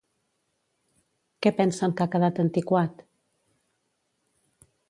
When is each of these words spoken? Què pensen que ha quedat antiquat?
Què 1.45 1.51
pensen 1.59 1.95
que 1.99 2.05
ha 2.07 2.13
quedat 2.15 2.43
antiquat? 2.45 3.07